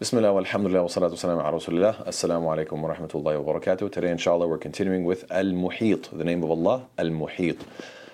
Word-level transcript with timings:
Bismillah, 0.00 0.34
alhamdulillah, 0.34 0.84
wa 0.84 0.88
salatu 0.88 1.10
wasalam 1.12 1.44
ala 1.44 1.52
rasulillah. 1.58 2.06
Assalamu 2.06 2.46
alaikum 2.48 2.80
wa 2.80 2.94
rahmatullahi 2.94 3.44
wa 3.44 3.52
barakatuh. 3.52 3.92
Today, 3.92 4.10
inshallah, 4.10 4.48
we're 4.48 4.56
continuing 4.56 5.04
with 5.04 5.30
Al 5.30 5.52
Muhit, 5.52 6.08
the 6.16 6.24
name 6.24 6.42
of 6.42 6.50
Allah, 6.50 6.86
Al 6.96 7.08
Muhit. 7.08 7.58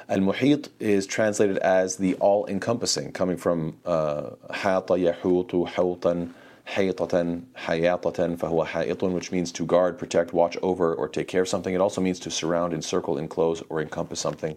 Al 0.09 0.19
Muhit 0.19 0.69
is 0.80 1.07
translated 1.07 1.59
as 1.59 1.99
the 1.99 2.17
all 2.17 2.45
encompassing, 2.46 3.12
coming 3.12 3.37
from 3.37 3.77
uh, 3.87 4.30
Hata 4.51 4.95
Yahutu 4.95 5.69
Hawtan 5.75 6.30
haytatan, 6.67 7.43
hayatatan, 7.57 8.37
fahuwa 8.37 8.67
haytun, 8.67 9.13
which 9.13 9.31
means 9.31 9.53
to 9.53 9.65
guard, 9.65 9.99
protect, 9.99 10.33
watch 10.33 10.57
over, 10.63 10.95
or 10.95 11.08
take 11.08 11.29
care 11.29 11.43
of 11.43 11.49
something. 11.49 11.72
It 11.72 11.81
also 11.81 12.01
means 12.01 12.19
to 12.21 12.31
surround, 12.31 12.72
encircle, 12.72 13.19
enclose, 13.19 13.63
or 13.69 13.81
encompass 13.81 14.21
something. 14.21 14.57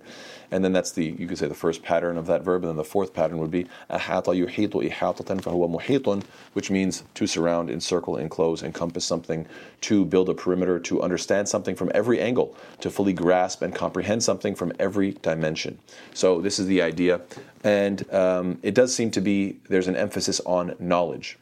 And 0.51 0.63
then 0.63 0.73
that's 0.73 0.91
the, 0.91 1.05
you 1.05 1.27
could 1.27 1.37
say, 1.37 1.47
the 1.47 1.53
first 1.53 1.83
pattern 1.83 2.17
of 2.17 2.25
that 2.25 2.41
verb. 2.41 2.63
And 2.63 2.69
then 2.69 2.77
the 2.77 2.83
fourth 2.83 3.13
pattern 3.13 3.37
would 3.37 3.51
be 3.51 3.67
ahata 3.91 4.33
yuhitu 4.35 4.89
ihatatan, 4.91 5.41
fahuwa 5.41 5.79
muhitun, 5.79 6.23
which 6.53 6.71
means 6.71 7.03
to 7.13 7.27
surround, 7.27 7.69
encircle, 7.69 8.17
enclose, 8.17 8.63
encompass 8.63 9.05
something, 9.05 9.45
to 9.81 10.03
build 10.03 10.29
a 10.29 10.33
perimeter, 10.33 10.79
to 10.79 11.03
understand 11.03 11.47
something 11.47 11.75
from 11.75 11.91
every 11.93 12.19
angle, 12.19 12.55
to 12.81 12.89
fully 12.89 13.13
grasp 13.13 13.61
and 13.61 13.75
comprehend 13.75 14.23
something 14.23 14.55
from 14.55 14.73
every 14.79 15.11
dimension. 15.21 15.77
So 16.15 16.41
this 16.41 16.57
is 16.57 16.65
the 16.65 16.81
idea. 16.81 17.21
And 17.63 18.11
um, 18.11 18.57
it 18.63 18.73
does 18.73 18.95
seem 18.95 19.11
to 19.11 19.21
be 19.21 19.59
there's 19.69 19.87
an 19.87 19.95
emphasis 19.95 20.41
on 20.45 20.75
knowledge 20.79 21.37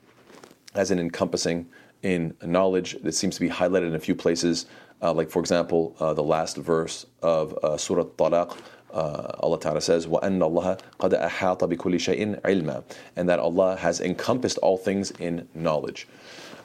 as 0.76 0.90
an 0.90 0.98
encompassing 0.98 1.68
in 2.02 2.34
knowledge 2.42 2.96
that 3.02 3.12
seems 3.12 3.34
to 3.36 3.40
be 3.40 3.48
highlighted 3.48 3.88
in 3.88 3.94
a 3.94 4.00
few 4.00 4.14
places. 4.14 4.66
Uh, 5.00 5.12
like, 5.12 5.30
for 5.30 5.40
example, 5.40 5.96
uh, 6.00 6.12
the 6.14 6.22
last 6.22 6.56
verse 6.56 7.06
of 7.22 7.56
uh, 7.62 7.76
Surah 7.76 8.04
Talaq, 8.04 8.56
uh, 8.92 9.32
Allah 9.40 9.58
Ta'ala 9.58 9.80
says, 9.80 10.06
وَأَنَّ 10.06 10.38
اللَّهَ 10.38 10.78
قَدْ 11.00 11.28
أَحَاطَ 11.28 11.58
بِكُلِّ 11.58 11.94
شَيْءٍ 11.94 12.40
عِلْمًا 12.42 12.84
And 13.16 13.28
that 13.28 13.38
Allah 13.38 13.76
has 13.76 14.00
encompassed 14.00 14.58
all 14.58 14.76
things 14.76 15.10
in 15.12 15.48
knowledge. 15.54 16.06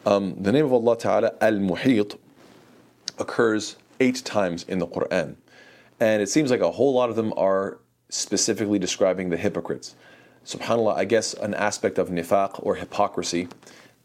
Um, 0.05 0.35
the 0.41 0.51
name 0.51 0.65
of 0.65 0.73
Allah 0.73 0.97
Ta'ala, 0.97 1.33
Al-Muhit, 1.41 2.17
occurs 3.17 3.77
eight 3.99 4.23
times 4.23 4.63
in 4.67 4.79
the 4.79 4.87
Quran. 4.87 5.35
And 5.99 6.21
it 6.21 6.29
seems 6.29 6.51
like 6.51 6.61
a 6.61 6.71
whole 6.71 6.93
lot 6.93 7.09
of 7.09 7.15
them 7.15 7.33
are 7.37 7.79
specifically 8.09 8.79
describing 8.79 9.29
the 9.29 9.37
hypocrites. 9.37 9.95
SubhanAllah, 10.45 10.95
I 10.95 11.05
guess 11.05 11.33
an 11.33 11.53
aspect 11.53 11.97
of 11.97 12.09
nifaq 12.09 12.63
or 12.63 12.75
hypocrisy 12.75 13.47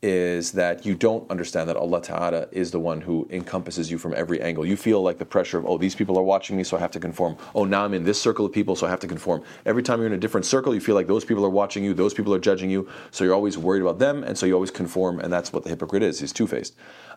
is 0.01 0.51
that 0.51 0.85
you 0.85 0.93
don't 0.93 1.29
understand 1.31 1.67
that 1.67 1.75
Allah 1.75 2.01
Ta'ala 2.01 2.47
is 2.51 2.69
the 2.69 2.79
one 2.79 3.01
who 3.01 3.27
encompasses 3.31 3.89
you 3.89 3.97
from 3.97 4.13
every 4.13 4.39
angle. 4.41 4.65
You 4.65 4.77
feel 4.77 5.01
like 5.01 5.17
the 5.17 5.25
pressure 5.25 5.57
of, 5.57 5.65
oh, 5.65 5.77
these 5.77 5.95
people 5.95 6.17
are 6.19 6.23
watching 6.23 6.55
me, 6.55 6.63
so 6.63 6.77
I 6.77 6.79
have 6.79 6.91
to 6.91 6.99
conform. 6.99 7.35
Oh, 7.55 7.65
now 7.65 7.83
I'm 7.83 7.93
in 7.95 8.03
this 8.03 8.21
circle 8.21 8.45
of 8.45 8.51
people, 8.51 8.75
so 8.75 8.85
I 8.85 8.89
have 8.91 8.99
to 8.99 9.07
conform. 9.07 9.43
Every 9.65 9.81
time 9.81 9.99
you're 9.99 10.07
in 10.07 10.13
a 10.13 10.17
different 10.17 10.45
circle, 10.45 10.73
you 10.73 10.79
feel 10.79 10.95
like 10.95 11.07
those 11.07 11.25
people 11.25 11.43
are 11.45 11.49
watching 11.49 11.83
you, 11.83 11.93
those 11.93 12.13
people 12.13 12.33
are 12.33 12.39
judging 12.39 12.69
you, 12.69 12.87
so 13.09 13.23
you're 13.23 13.33
always 13.33 13.57
worried 13.57 13.81
about 13.81 13.97
them, 13.97 14.23
and 14.23 14.37
so 14.37 14.45
you 14.45 14.53
always 14.53 14.71
conform, 14.71 15.19
and 15.19 15.33
that's 15.33 15.51
what 15.51 15.63
the 15.63 15.69
hypocrite 15.69 16.03
is. 16.03 16.19
He's 16.19 16.33
two 16.33 16.47
faced. 16.47 16.75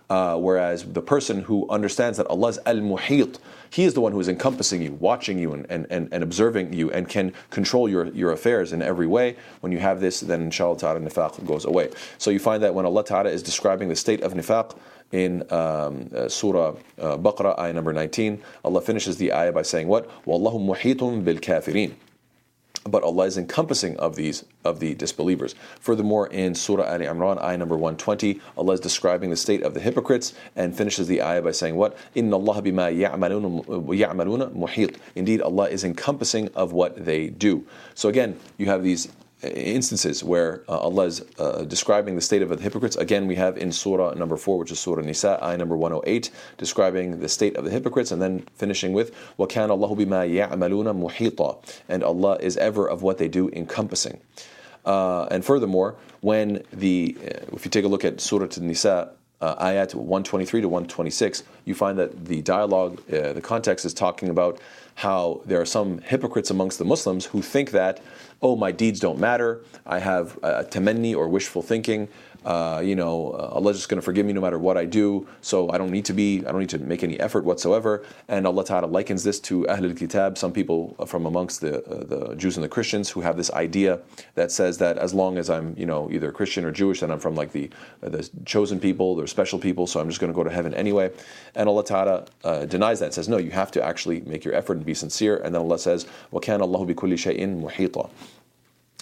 Uh, 0.08 0.36
whereas 0.36 0.84
the 0.84 1.03
person 1.03 1.42
who 1.42 1.69
understands 1.69 2.19
that 2.19 2.27
Allah 2.27 2.48
is 2.48 2.58
Al 2.67 2.77
Muhit, 2.77 3.39
He 3.70 3.84
is 3.84 3.94
the 3.94 4.00
one 4.00 4.12
who 4.12 4.20
is 4.20 4.28
encompassing 4.28 4.82
you, 4.82 4.92
watching 4.94 5.38
you, 5.38 5.52
and, 5.52 5.66
and, 5.70 6.08
and, 6.12 6.22
observing 6.22 6.72
you, 6.72 6.90
and 6.90 7.08
can 7.08 7.32
control 7.50 7.88
your, 7.88 8.06
your 8.08 8.32
affairs 8.32 8.72
in 8.72 8.82
every 8.82 9.06
way. 9.06 9.36
When 9.60 9.70
you 9.70 9.78
have 9.78 10.00
this, 10.00 10.20
then 10.20 10.42
inshallah 10.42 10.78
ta'ala 10.78 11.00
nifaq 11.00 11.44
goes 11.46 11.64
away. 11.64 11.90
So 12.18 12.30
you 12.30 12.40
find 12.40 12.62
that 12.64 12.74
when 12.74 12.84
Allah 12.84 13.04
ta'ala 13.04 13.30
is 13.30 13.42
describing 13.42 13.88
the 13.88 13.96
state 13.96 14.22
of 14.22 14.34
nifaq, 14.34 14.77
in 15.12 15.42
um, 15.52 16.08
uh, 16.14 16.28
Surah 16.28 16.74
uh, 17.00 17.16
Baqarah, 17.16 17.58
ayah 17.58 17.72
number 17.72 17.92
19, 17.92 18.40
Allah 18.64 18.80
finishes 18.80 19.16
the 19.16 19.32
ayah 19.32 19.50
by 19.50 19.62
saying, 19.62 19.88
What? 19.88 20.08
Wallahu 20.24 20.64
muhitun 20.64 21.24
bil 21.24 21.38
kafirin 21.38 21.94
but 22.84 23.03
Allah 23.03 23.27
is 23.27 23.36
encompassing 23.36 23.97
of 23.98 24.17
these 24.17 24.45
of 24.64 24.81
the 24.81 24.95
disbelievers. 24.95 25.55
Furthermore, 25.81 26.28
in 26.28 26.55
Surah 26.55 26.84
Al 26.84 27.00
Imran, 27.00 27.42
ayah 27.42 27.56
number 27.56 27.77
120, 27.77 28.41
Allah 28.56 28.75
is 28.75 28.81
describing 28.81 29.31
the 29.31 29.36
state 29.36 29.62
of 29.62 29.75
the 29.75 29.81
hypocrites 29.81 30.34
and 30.56 30.77
finishes 30.77 31.06
the 31.06 31.23
ayah 31.23 31.42
by 31.42 31.51
saying, 31.51 31.77
What? 31.77 31.97
Inna 32.14 32.36
Allah 32.36 32.62
bima 32.62 32.91
ya'maluna 32.95 34.55
muhit. 34.55 34.97
Indeed, 35.14 35.42
Allah 35.42 35.69
is 35.69 35.84
encompassing 35.84 36.48
of 36.55 36.73
what 36.73 37.05
they 37.05 37.29
do. 37.29 37.67
So 37.95 38.08
again, 38.08 38.39
you 38.58 38.67
have 38.67 38.83
these 38.83 39.08
instances 39.43 40.23
where 40.23 40.64
uh, 40.67 40.77
Allah 40.77 41.05
is 41.05 41.23
uh, 41.37 41.64
describing 41.64 42.15
the 42.15 42.21
state 42.21 42.42
of 42.42 42.49
the 42.49 42.58
hypocrites. 42.58 42.95
Again, 42.95 43.27
we 43.27 43.36
have 43.36 43.58
in 43.58 43.71
Surah 43.71 44.14
number 44.14 44.37
4, 44.37 44.58
which 44.58 44.71
is 44.71 44.80
Surah 44.80 45.02
Nisa, 45.03 45.43
ayah 45.43 45.58
number 45.58 45.77
108, 45.77 46.31
describing 46.58 47.20
the 47.20 47.30
state 47.30 47.55
of 47.55 47.65
the 47.65 47.71
hypocrites, 47.71 48.11
and 48.11 48.21
then 48.21 48.45
finishing 48.55 48.93
with, 48.93 49.14
وَكَانَ 49.37 49.70
اللَّهُ 49.70 50.05
بِمَا 50.05 50.49
يَعْمَلُونَ 50.49 51.11
مُحِيطًا 51.11 51.81
And 51.89 52.03
Allah 52.03 52.37
is 52.39 52.58
ever 52.58 52.87
of 52.87 53.02
what 53.02 53.17
they 53.17 53.27
do 53.27 53.49
encompassing. 53.49 54.20
Uh, 54.86 55.26
and 55.31 55.43
furthermore, 55.43 55.95
when 56.21 56.64
the, 56.71 57.17
uh, 57.21 57.55
if 57.55 57.65
you 57.65 57.71
take 57.71 57.86
a 57.86 57.87
look 57.87 58.05
at 58.05 58.21
Surah 58.21 58.48
Nisa, 58.59 59.11
uh, 59.40 59.64
ayat 59.64 59.95
123 59.95 60.61
to 60.61 60.68
126, 60.68 61.45
you 61.64 61.74
find 61.74 61.98
that 61.98 62.27
the 62.27 62.42
dialogue, 62.42 63.01
uh, 63.12 63.33
the 63.33 63.40
context 63.40 63.84
is 63.84 63.95
talking 63.95 64.28
about 64.28 64.61
how 64.96 65.40
there 65.46 65.61
are 65.61 65.67
some 65.67 65.98
hypocrites 65.98 66.51
amongst 66.51 66.78
the 66.78 66.84
Muslims 66.84 67.24
who 67.27 67.40
think 67.40 67.70
that, 67.70 68.01
oh, 68.42 68.55
my 68.55 68.70
deeds 68.70 69.01
don't 69.01 69.18
matter, 69.18 69.62
I 69.86 69.98
have 69.98 70.39
a 70.42 70.64
temenni 70.64 71.17
or 71.17 71.28
wishful 71.28 71.62
thinking, 71.62 72.08
uh, 72.45 72.80
you 72.83 72.95
know, 72.95 73.31
uh, 73.31 73.55
Allah's 73.55 73.77
just 73.77 73.89
going 73.89 73.98
to 73.98 74.05
forgive 74.05 74.26
me 74.26 74.31
no 74.31 74.39
matter 74.39 74.59
what 74.59 74.77
I 74.77 74.86
do, 74.86 75.27
so 75.42 75.71
I 75.71 75.80
don't 75.80 75.89
need 75.89 76.05
to 76.05 76.14
be, 76.14 76.45
I 76.45 76.52
don't 76.52 76.59
need 76.59 76.70
to 76.70 76.80
make 76.80 77.03
any 77.03 77.20
effort 77.20 77.43
whatsoever. 77.43 78.05
And 78.27 78.45
Allah 78.45 78.64
Ta'ala 78.64 78.86
likens 78.86 79.23
this 79.23 79.39
to 79.42 79.64
Ahlul 79.64 79.98
Kitab, 79.98 80.37
some 80.37 80.52
people 80.52 80.95
from 81.08 81.26
amongst 81.26 81.61
the, 81.61 81.83
uh, 81.83 82.03
the 82.03 82.36
Jews 82.36 82.55
and 82.55 82.64
the 82.64 82.70
Christians 82.70 83.09
who 83.09 83.21
have 83.21 83.36
this 83.36 83.49
idea 83.52 83.99
that 84.36 84.52
says 84.52 84.77
that 84.77 84.99
as 84.99 85.11
long 85.11 85.39
as 85.39 85.49
I'm, 85.49 85.73
you 85.76 85.87
know, 85.87 86.09
either 86.11 86.31
Christian 86.31 86.65
or 86.65 86.71
Jewish, 86.71 86.99
then 86.99 87.09
I'm 87.09 87.20
from 87.20 87.33
like 87.33 87.52
the, 87.52 87.70
uh, 88.03 88.09
the 88.09 88.30
chosen 88.45 88.80
people, 88.80 89.15
they're 89.15 89.26
special 89.26 89.58
people, 89.58 89.87
so 89.87 89.99
I'm 89.99 90.08
just 90.08 90.20
going 90.21 90.31
to 90.31 90.36
go 90.36 90.43
to 90.43 90.52
heaven 90.52 90.73
anyway. 90.76 91.11
And 91.55 91.67
Allah 91.67 91.83
Ta'ala 91.83 92.26
uh, 92.43 92.65
denies 92.65 92.99
that, 92.99 93.15
says, 93.15 93.27
no, 93.27 93.37
you 93.37 93.52
have 93.52 93.71
to 93.71 93.83
actually 93.83 94.21
make 94.21 94.45
your 94.45 94.53
effort 94.53 94.77
and 94.77 94.86
be 94.86 94.93
sincere. 94.93 95.37
And 95.37 95.55
then 95.55 95.61
Allah 95.64 95.80
says, 95.80 96.05
وَكَانَ 96.31 96.59
اللَّهُ 96.59 96.93
بِكُلِّ 96.93 97.14
شَيْءٍ 97.14 97.61
مُحِيطًا 97.64 98.09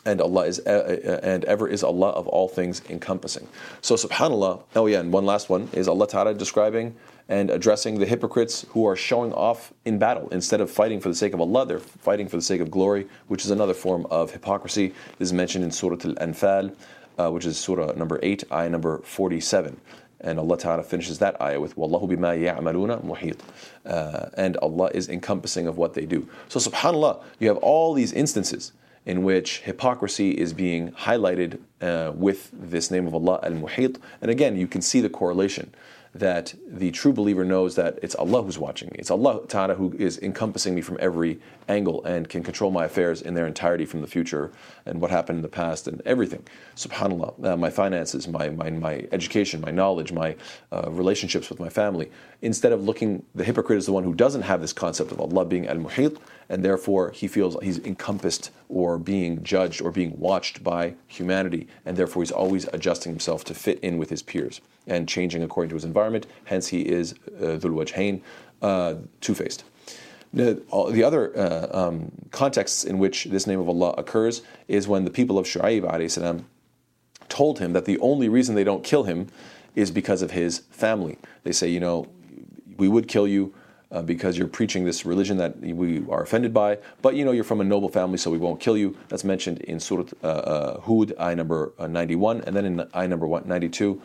and 0.04 0.20
Allah 0.20 0.47
is 0.47 0.60
uh, 0.66 0.70
uh, 1.04 1.20
and 1.22 1.44
ever 1.44 1.69
is 1.69 1.82
Allah 1.82 2.10
of 2.10 2.26
all 2.28 2.48
things 2.48 2.82
encompassing. 2.88 3.47
So 3.82 3.94
subhanallah. 3.94 4.62
Oh 4.76 4.86
yeah, 4.86 5.00
and 5.00 5.12
one 5.12 5.26
last 5.26 5.50
one 5.50 5.69
is 5.72 5.88
Allah 5.88 6.06
Ta'ala 6.06 6.34
describing 6.34 6.94
and 7.28 7.50
addressing 7.50 7.98
the 7.98 8.06
hypocrites 8.06 8.64
who 8.70 8.87
are 8.87 8.97
showing 8.97 9.32
off 9.34 9.72
in 9.84 9.98
battle. 9.98 10.28
Instead 10.31 10.60
of 10.60 10.70
fighting 10.70 10.98
for 10.98 11.08
the 11.10 11.14
sake 11.14 11.34
of 11.34 11.41
Allah, 11.41 11.66
they're 11.66 11.78
fighting 11.78 12.26
for 12.26 12.37
the 12.37 12.42
sake 12.42 12.60
of 12.60 12.70
glory, 12.70 13.06
which 13.26 13.44
is 13.44 13.50
another 13.50 13.75
form 13.75 14.06
of 14.10 14.31
hypocrisy. 14.31 14.94
This 15.19 15.28
is 15.28 15.32
mentioned 15.34 15.62
in 15.62 15.70
Surah 15.70 15.98
Al-Anfal, 16.04 16.75
uh, 17.19 17.31
which 17.31 17.44
is 17.44 17.58
Surah 17.58 17.92
number 17.92 18.19
8, 18.22 18.44
ayah 18.50 18.70
number 18.70 18.98
47. 19.04 19.78
And 20.20 20.38
Allah 20.38 20.56
Ta'ala 20.58 20.82
finishes 20.82 21.19
that 21.19 21.41
ayah 21.41 21.60
with 21.60 21.76
Wallahu 21.76 22.08
bima 22.08 22.37
ya'maluna 22.37 23.04
muhit. 23.04 23.38
Uh, 23.84 24.31
and 24.37 24.56
Allah 24.56 24.91
is 24.94 25.08
encompassing 25.08 25.66
of 25.66 25.76
what 25.76 25.94
they 25.94 26.06
do. 26.06 26.26
So 26.48 26.58
subhanAllah, 26.58 27.22
you 27.38 27.48
have 27.48 27.58
all 27.58 27.92
these 27.92 28.12
instances 28.12 28.72
in 29.08 29.22
which 29.22 29.60
hypocrisy 29.60 30.32
is 30.32 30.52
being 30.52 30.92
highlighted 30.92 31.58
uh, 31.80 32.12
with 32.14 32.50
this 32.52 32.91
name 32.91 33.06
of 33.06 33.14
Allah 33.14 33.41
al 33.42 33.52
Muhit. 33.52 33.98
And 34.20 34.30
again, 34.30 34.54
you 34.54 34.66
can 34.66 34.82
see 34.82 35.00
the 35.00 35.08
correlation 35.08 35.74
that 36.14 36.54
the 36.66 36.91
true 36.91 37.12
believer 37.12 37.44
knows 37.44 37.74
that 37.76 37.98
it's 38.02 38.14
Allah 38.16 38.42
who's 38.42 38.58
watching 38.58 38.88
me. 38.88 38.96
It's 38.98 39.10
Allah 39.10 39.46
Ta'ala 39.46 39.74
who 39.76 39.94
is 39.98 40.19
encompassing 40.19 40.74
me 40.74 40.82
from 40.82 40.98
every 41.00 41.41
angle 41.69 42.04
and 42.04 42.28
can 42.28 42.42
control 42.42 42.70
my 42.70 42.84
affairs 42.84 43.22
in 43.22 43.32
their 43.34 43.46
entirety 43.46 43.86
from 43.86 44.02
the 44.02 44.06
future 44.06 44.50
and 44.84 45.00
what 45.00 45.10
happened 45.10 45.36
in 45.36 45.42
the 45.42 45.48
past 45.48 45.88
and 45.88 46.02
everything. 46.04 46.42
SubhanAllah, 46.76 47.44
uh, 47.44 47.56
my 47.56 47.70
finances, 47.70 48.28
my, 48.28 48.50
my, 48.50 48.69
my 48.70 49.06
education, 49.12 49.60
my 49.60 49.70
knowledge, 49.70 50.12
my 50.12 50.36
uh, 50.72 50.90
relationships 50.90 51.48
with 51.48 51.60
my 51.60 51.69
family. 51.70 52.10
Instead 52.42 52.72
of 52.72 52.82
looking, 52.84 53.25
the 53.34 53.44
hypocrite 53.44 53.78
is 53.78 53.86
the 53.86 53.92
one 53.92 54.04
who 54.04 54.14
doesn't 54.14 54.42
have 54.42 54.60
this 54.60 54.72
concept 54.72 55.12
of 55.12 55.20
Allah 55.20 55.44
being 55.44 55.66
Al 55.66 55.76
Muhit, 55.76 56.19
and 56.48 56.64
therefore 56.64 57.10
he 57.10 57.28
feels 57.28 57.56
he's 57.62 57.78
encompassed 57.78 58.50
or 58.69 58.98
being 58.98 59.42
judged 59.42 59.81
or 59.82 59.91
being 59.91 60.19
watched 60.19 60.62
by 60.62 60.94
humanity, 61.06 61.69
and 61.84 61.97
therefore 61.97 62.22
he's 62.22 62.32
always 62.32 62.66
adjusting 62.72 63.12
himself 63.12 63.44
to 63.44 63.54
fit 63.54 63.78
in 63.81 63.98
with 63.98 64.10
his 64.10 64.22
peers 64.22 64.60
and 64.87 65.08
changing 65.08 65.43
according 65.43 65.69
to 65.69 65.75
his 65.75 65.84
environment. 65.84 66.26
Hence, 66.44 66.69
he 66.69 66.82
is 66.82 67.12
uh, 67.40 67.58
Dhul 67.58 68.23
uh, 68.62 68.94
two 69.20 69.34
faced. 69.34 69.64
The, 70.32 70.62
the 70.90 71.02
other 71.02 71.37
uh, 71.38 71.69
um, 71.73 72.12
contexts 72.31 72.84
in 72.84 72.99
which 72.99 73.25
this 73.25 73.46
name 73.46 73.61
of 73.61 73.69
Allah 73.69 73.94
occurs 73.96 74.43
is 74.67 74.87
when 74.87 75.05
the 75.05 75.11
people 75.11 75.38
of 75.38 75.46
Shu'aib 75.46 76.11
salam, 76.11 76.46
told 77.28 77.58
him 77.58 77.73
that 77.75 77.84
the 77.84 77.99
only 77.99 78.28
reason 78.28 78.55
they 78.55 78.64
don't 78.64 78.84
kill 78.84 79.05
him 79.05 79.28
is 79.75 79.90
because 79.90 80.23
of 80.23 80.31
his 80.31 80.61
family. 80.70 81.19
They 81.44 81.52
say, 81.52 81.69
you 81.69 81.81
know, 81.81 82.08
we 82.76 82.88
would 82.88 83.08
kill 83.08 83.28
you 83.28 83.55
uh, 83.90 84.02
because 84.02 84.37
you're 84.37 84.49
preaching 84.49 84.85
this 84.85 85.05
religion 85.06 85.37
that 85.38 85.58
we 85.61 86.05
are 86.11 86.23
offended 86.23 86.52
by. 86.52 86.79
But 87.02 87.14
you 87.14 87.25
know, 87.25 87.32
you're 87.32 87.44
from 87.44 87.61
a 87.61 87.64
noble 87.64 87.88
family, 87.88 88.19
so 88.19 88.31
we 88.31 88.38
won't 88.38 88.61
kill 88.61 88.76
you. 88.76 88.96
That's 89.08 89.25
mentioned 89.25 89.61
in 89.61 89.81
Surah 89.81 90.05
uh, 90.23 90.26
uh, 90.26 90.81
Hud, 90.81 91.14
ayah 91.20 91.37
number 91.37 91.73
uh, 91.79 91.87
91, 91.87 92.43
and 92.43 92.55
then 92.55 92.64
in 92.64 92.88
ayah 92.94 93.08
number 93.08 93.26
92. 93.29 94.00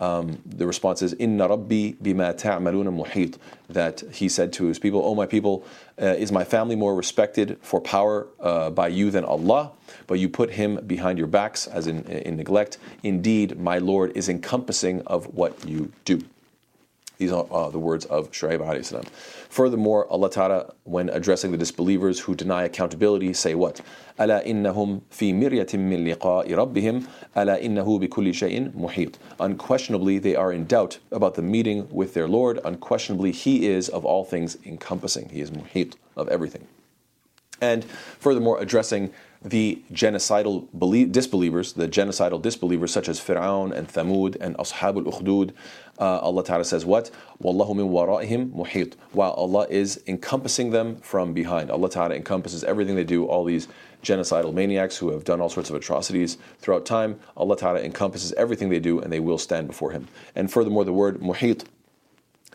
um, 0.00 0.40
the 0.46 0.66
response 0.66 1.02
is 1.02 1.12
Inna 1.14 1.48
Rabbi 1.48 1.92
bima 2.02 2.36
ta'maluna 2.36 2.94
muhit. 2.94 3.36
That 3.68 4.02
he 4.12 4.28
said 4.28 4.52
to 4.54 4.66
his 4.66 4.78
people, 4.78 5.02
"O 5.04 5.14
my 5.14 5.26
people, 5.26 5.64
uh, 6.00 6.06
is 6.06 6.32
my 6.32 6.44
family 6.44 6.76
more 6.76 6.94
respected 6.94 7.58
for 7.62 7.80
power 7.80 8.28
uh, 8.40 8.70
by 8.70 8.88
you 8.88 9.10
than 9.10 9.24
Allah? 9.24 9.72
But 10.06 10.18
you 10.20 10.28
put 10.28 10.50
him 10.50 10.84
behind 10.86 11.18
your 11.18 11.26
backs, 11.26 11.66
as 11.66 11.86
in, 11.86 12.04
in 12.04 12.36
neglect. 12.36 12.78
Indeed, 13.02 13.58
my 13.58 13.78
Lord 13.78 14.16
is 14.16 14.28
encompassing 14.28 15.02
of 15.02 15.34
what 15.34 15.68
you 15.68 15.92
do." 16.04 16.22
These 17.17 17.31
are 17.31 17.45
uh, 17.51 17.69
the 17.69 17.79
words 17.79 18.05
of 18.05 18.31
Shu'aib 18.31 18.59
alayhi 18.59 18.83
salam. 18.83 19.05
Furthermore, 19.49 20.07
Allah 20.07 20.31
Ta'ala, 20.31 20.73
when 20.83 21.09
addressing 21.09 21.51
the 21.51 21.57
disbelievers 21.57 22.19
who 22.19 22.33
deny 22.35 22.63
accountability, 22.63 23.33
say 23.33 23.53
what? 23.55 23.81
ألا 24.19 24.45
إنهم 24.45 25.01
في 25.11 25.33
مرية 25.33 25.73
من 25.75 26.05
لقاء 26.05 26.51
ربهم 26.53 27.03
ألا 27.37 27.63
إنه 27.63 27.99
بكل 27.99 28.33
شيء 28.33 28.71
محيط. 28.75 29.13
Unquestionably, 29.39 30.17
they 30.19 30.35
are 30.35 30.51
in 30.51 30.65
doubt 30.65 30.97
about 31.11 31.35
the 31.35 31.41
meeting 31.41 31.87
with 31.91 32.13
their 32.13 32.27
Lord. 32.27 32.59
Unquestionably, 32.65 33.31
He 33.31 33.67
is 33.67 33.89
of 33.89 34.03
all 34.03 34.23
things 34.23 34.57
encompassing. 34.65 35.29
He 35.29 35.39
is 35.39 35.51
muhit, 35.51 35.93
of 36.17 36.27
everything. 36.29 36.67
And 37.61 37.85
furthermore, 37.85 38.59
addressing 38.59 39.13
the 39.43 39.81
genocidal 39.91 40.67
disbelievers, 41.11 41.73
the 41.73 41.87
genocidal 41.87 42.41
disbelievers 42.41 42.93
such 42.93 43.09
as 43.09 43.19
Fir'aun 43.19 43.73
and 43.73 43.87
Thamud 43.89 44.37
and 44.39 44.55
Ashab 44.57 45.05
al-Ukhdud, 45.05 45.51
uh, 45.99 46.19
Allah 46.19 46.43
Ta'ala 46.43 46.65
says 46.65 46.85
what? 46.85 47.11
Wallahu 47.41 47.75
min 47.75 47.89
wara'ihim 47.89 48.53
muhit. 48.53 48.93
While 49.11 49.31
Allah 49.31 49.67
is 49.69 50.01
encompassing 50.07 50.71
them 50.71 50.95
from 50.97 51.33
behind. 51.33 51.69
Allah 51.69 51.89
Ta'ala 51.89 52.15
encompasses 52.15 52.63
everything 52.63 52.95
they 52.95 53.03
do, 53.03 53.25
all 53.25 53.43
these 53.43 53.67
genocidal 54.01 54.53
maniacs 54.53 54.97
who 54.97 55.11
have 55.11 55.23
done 55.23 55.41
all 55.41 55.49
sorts 55.49 55.69
of 55.69 55.75
atrocities 55.75 56.37
throughout 56.59 56.85
time. 56.85 57.19
Allah 57.35 57.57
Ta'ala 57.57 57.81
encompasses 57.81 58.31
everything 58.33 58.69
they 58.69 58.79
do 58.79 58.99
and 58.99 59.11
they 59.11 59.19
will 59.19 59.37
stand 59.37 59.67
before 59.67 59.91
Him. 59.91 60.07
And 60.35 60.51
furthermore, 60.51 60.85
the 60.85 60.93
word 60.93 61.19
muhit 61.19 61.65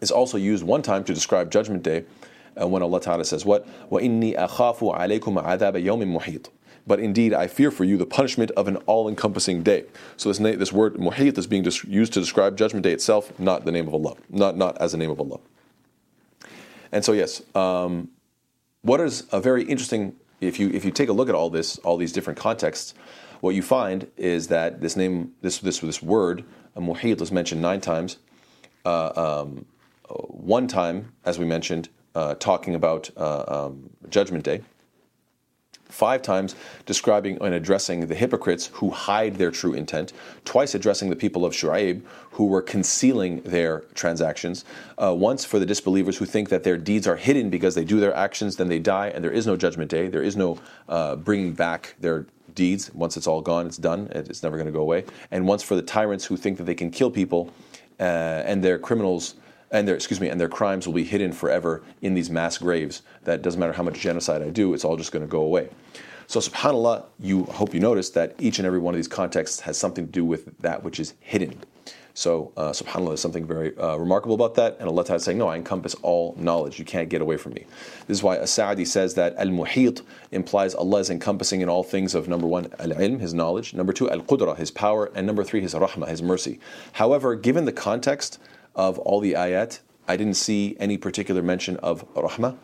is 0.00 0.10
also 0.10 0.38
used 0.38 0.64
one 0.64 0.82
time 0.82 1.04
to 1.04 1.14
describe 1.14 1.50
Judgment 1.50 1.82
Day 1.82 2.04
uh, 2.60 2.66
when 2.66 2.82
Allah 2.82 3.00
Ta'ala 3.00 3.24
says 3.24 3.44
what? 3.44 3.66
وَإِنِّي 3.90 4.36
أَخَافُ 4.36 4.78
عَلَيْكُمْ 4.78 5.44
عَذَابَ 5.44 5.82
يَوْمٍ 5.82 6.20
مُحِيطٍ 6.20 6.48
but 6.85 6.99
indeed 6.99 7.33
I 7.33 7.47
fear 7.47 7.71
for 7.71 7.83
you 7.83 7.97
the 7.97 8.05
punishment 8.05 8.51
of 8.51 8.67
an 8.67 8.77
all-encompassing 8.85 9.63
day. 9.63 9.85
So 10.17 10.31
this, 10.31 10.37
this 10.39 10.73
word 10.73 10.95
muhit 10.95 11.37
is 11.37 11.47
being 11.47 11.63
used 11.63 12.13
to 12.13 12.19
describe 12.19 12.57
Judgment 12.57 12.83
Day 12.83 12.91
itself, 12.91 13.37
not 13.39 13.65
the 13.65 13.71
name 13.71 13.87
of 13.87 13.93
Allah, 13.93 14.15
not, 14.29 14.57
not 14.57 14.77
as 14.79 14.91
the 14.91 14.97
name 14.97 15.11
of 15.11 15.19
Allah. 15.19 15.39
And 16.91 17.03
so 17.03 17.13
yes, 17.13 17.41
um, 17.55 18.09
what 18.81 18.99
is 18.99 19.25
a 19.31 19.39
very 19.39 19.63
interesting, 19.63 20.15
if 20.41 20.59
you, 20.59 20.69
if 20.69 20.83
you 20.85 20.91
take 20.91 21.09
a 21.09 21.13
look 21.13 21.29
at 21.29 21.35
all 21.35 21.49
this, 21.49 21.77
all 21.79 21.97
these 21.97 22.11
different 22.11 22.37
contexts, 22.37 22.93
what 23.39 23.55
you 23.55 23.61
find 23.61 24.09
is 24.17 24.47
that 24.47 24.81
this 24.81 24.95
name, 24.95 25.33
this, 25.41 25.59
this, 25.59 25.79
this 25.79 26.01
word, 26.01 26.43
muhit, 26.77 27.21
is 27.21 27.31
mentioned 27.31 27.61
nine 27.61 27.81
times. 27.81 28.17
Uh, 28.85 29.41
um, 29.43 29.65
one 30.09 30.67
time, 30.67 31.13
as 31.25 31.39
we 31.39 31.45
mentioned, 31.45 31.89
uh, 32.15 32.35
talking 32.35 32.75
about 32.75 33.09
uh, 33.17 33.43
um, 33.47 33.89
Judgment 34.09 34.43
Day 34.43 34.61
five 35.93 36.23
times 36.23 36.55
describing 36.87 37.37
and 37.41 37.53
addressing 37.53 38.07
the 38.07 38.15
hypocrites 38.15 38.71
who 38.73 38.89
hide 38.89 39.35
their 39.35 39.51
true 39.51 39.73
intent, 39.73 40.11
twice 40.43 40.73
addressing 40.73 41.09
the 41.09 41.15
people 41.15 41.45
of 41.45 41.53
Shu'aib 41.53 42.01
who 42.31 42.47
were 42.47 42.63
concealing 42.63 43.41
their 43.41 43.81
transactions, 43.93 44.65
uh, 44.97 45.13
once 45.13 45.45
for 45.45 45.59
the 45.59 45.65
disbelievers 45.67 46.17
who 46.17 46.25
think 46.25 46.49
that 46.49 46.63
their 46.63 46.77
deeds 46.77 47.07
are 47.07 47.15
hidden 47.15 47.51
because 47.51 47.75
they 47.75 47.85
do 47.85 47.99
their 47.99 48.15
actions, 48.15 48.55
then 48.55 48.69
they 48.69 48.79
die, 48.79 49.09
and 49.09 49.23
there 49.23 49.31
is 49.31 49.45
no 49.45 49.55
judgment 49.55 49.91
day, 49.91 50.07
there 50.07 50.23
is 50.23 50.35
no 50.35 50.57
uh, 50.89 51.15
bringing 51.15 51.53
back 51.53 51.93
their 51.99 52.25
deeds. 52.55 52.91
Once 52.95 53.15
it's 53.15 53.27
all 53.27 53.41
gone, 53.41 53.67
it's 53.67 53.77
done, 53.77 54.09
it's 54.15 54.41
never 54.41 54.57
going 54.57 54.65
to 54.65 54.73
go 54.73 54.81
away. 54.81 55.05
And 55.29 55.47
once 55.47 55.61
for 55.61 55.75
the 55.75 55.81
tyrants 55.83 56.25
who 56.25 56.37
think 56.37 56.57
that 56.57 56.63
they 56.63 56.75
can 56.75 56.89
kill 56.89 57.11
people 57.11 57.51
uh, 57.99 58.03
and 58.49 58.63
their 58.63 58.79
criminals 58.79 59.35
and 59.73 59.87
their 59.87 59.95
excuse 59.95 60.21
me, 60.21 60.29
and 60.29 60.39
their 60.39 60.47
crimes 60.47 60.87
will 60.87 60.93
be 60.93 61.03
hidden 61.03 61.33
forever 61.33 61.83
in 62.01 62.13
these 62.13 62.29
mass 62.29 62.57
graves. 62.57 63.01
That 63.23 63.41
doesn't 63.41 63.59
matter 63.59 63.73
how 63.73 63.83
much 63.83 63.99
genocide 63.99 64.41
I 64.41 64.49
do; 64.49 64.73
it's 64.73 64.85
all 64.85 64.95
just 64.95 65.11
going 65.11 65.25
to 65.25 65.31
go 65.31 65.41
away. 65.41 65.69
So, 66.27 66.39
Subhanallah, 66.39 67.05
you 67.19 67.43
hope 67.43 67.73
you 67.73 67.81
notice 67.81 68.09
that 68.11 68.35
each 68.39 68.59
and 68.59 68.65
every 68.65 68.79
one 68.79 68.93
of 68.93 68.97
these 68.97 69.09
contexts 69.09 69.59
has 69.61 69.77
something 69.77 70.05
to 70.05 70.11
do 70.11 70.23
with 70.23 70.57
that 70.59 70.83
which 70.83 70.99
is 70.99 71.15
hidden. 71.19 71.59
So, 72.15 72.51
uh, 72.55 72.69
subhanAllah, 72.69 73.07
there's 73.07 73.21
something 73.21 73.45
very 73.45 73.75
uh, 73.77 73.95
remarkable 73.97 74.35
about 74.35 74.53
that. 74.55 74.77
And 74.79 74.87
Allah 74.87 75.01
is 75.01 75.23
saying, 75.23 75.39
No, 75.39 75.47
I 75.47 75.55
encompass 75.55 75.95
all 76.03 76.35
knowledge. 76.37 76.77
You 76.77 76.85
can't 76.85 77.09
get 77.09 77.21
away 77.21 77.37
from 77.37 77.53
me. 77.53 77.65
This 78.07 78.17
is 78.17 78.23
why 78.23 78.37
As-Sa'di 78.37 78.85
says 78.85 79.15
that 79.15 79.35
Al 79.37 79.47
Muhit 79.47 80.03
implies 80.31 80.75
Allah 80.75 80.99
is 80.99 81.09
encompassing 81.09 81.61
in 81.61 81.69
all 81.69 81.83
things 81.83 82.13
of 82.13 82.27
number 82.27 82.45
one, 82.45 82.67
Al 82.79 82.89
Ilm, 82.89 83.19
His 83.19 83.33
knowledge, 83.33 83.73
number 83.73 83.93
two, 83.93 84.11
Al 84.11 84.21
Qudra, 84.21 84.55
His 84.55 84.69
power, 84.69 85.11
and 85.15 85.25
number 85.25 85.43
three, 85.43 85.61
His 85.61 85.73
Rahmah, 85.73 86.07
His 86.07 86.21
mercy. 86.21 86.59
However, 86.93 87.33
given 87.33 87.65
the 87.65 87.71
context, 87.71 88.37
of 88.75 88.99
all 88.99 89.19
the 89.19 89.33
ayat, 89.33 89.79
I 90.07 90.17
didn't 90.17 90.35
see 90.35 90.75
any 90.79 90.97
particular 90.97 91.41
mention 91.41 91.77
of 91.77 92.05
rahmah. 92.13 92.57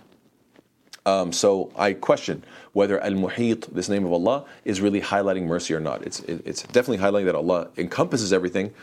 Um, 1.05 1.31
so 1.31 1.71
I 1.75 1.93
question 1.93 2.43
whether 2.73 3.01
Al 3.01 3.13
Muhit, 3.13 3.73
this 3.73 3.89
name 3.89 4.05
of 4.05 4.11
Allah, 4.11 4.45
is 4.65 4.81
really 4.81 5.01
highlighting 5.01 5.43
mercy 5.43 5.73
or 5.73 5.79
not. 5.79 6.05
It's, 6.05 6.19
it, 6.21 6.41
it's 6.45 6.63
definitely 6.63 6.97
highlighting 6.97 7.25
that 7.25 7.35
Allah 7.35 7.69
encompasses 7.77 8.33
everything, 8.33 8.73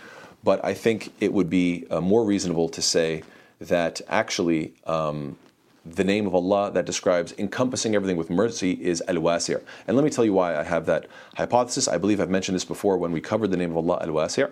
but 0.43 0.64
I 0.64 0.75
think 0.75 1.12
it 1.20 1.32
would 1.32 1.50
be 1.50 1.87
uh, 1.90 2.00
more 2.00 2.25
reasonable 2.25 2.69
to 2.70 2.82
say 2.82 3.23
that 3.61 4.00
actually 4.08 4.75
um, 4.87 5.37
the 5.84 6.05
name 6.05 6.26
of 6.26 6.34
Allah 6.34 6.73
that 6.73 6.84
describes 6.84 7.32
encompassing 7.38 7.94
everything 7.94 8.17
with 8.17 8.28
mercy 8.28 8.73
is 8.73 9.02
Al 9.06 9.17
Wasi'. 9.17 9.62
And 9.87 9.96
let 9.96 10.02
me 10.05 10.11
tell 10.11 10.25
you 10.25 10.32
why 10.32 10.56
I 10.56 10.64
have 10.64 10.87
that 10.87 11.06
hypothesis. 11.37 11.87
I 11.87 11.99
believe 11.99 12.20
I've 12.20 12.31
mentioned 12.31 12.56
this 12.56 12.64
before 12.64 12.96
when 12.99 13.12
we 13.12 13.20
covered 13.20 13.50
the 13.50 13.56
name 13.56 13.70
of 13.70 13.76
Allah 13.76 13.99
Al 14.00 14.08
Wasi'. 14.08 14.50